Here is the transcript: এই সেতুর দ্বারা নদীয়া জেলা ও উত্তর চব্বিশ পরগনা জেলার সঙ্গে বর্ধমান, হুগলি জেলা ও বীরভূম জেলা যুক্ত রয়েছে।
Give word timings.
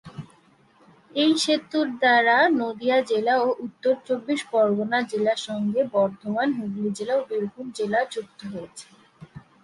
এই 1.11 1.31
সেতুর 1.43 1.87
দ্বারা 1.99 2.37
নদীয়া 2.61 2.97
জেলা 3.09 3.35
ও 3.39 3.47
উত্তর 3.65 3.93
চব্বিশ 4.07 4.41
পরগনা 4.51 4.99
জেলার 5.11 5.39
সঙ্গে 5.47 5.81
বর্ধমান, 5.95 6.47
হুগলি 6.57 6.89
জেলা 6.97 7.13
ও 7.17 7.21
বীরভূম 7.29 7.65
জেলা 7.77 7.99
যুক্ত 8.13 8.39
রয়েছে। 8.53 8.87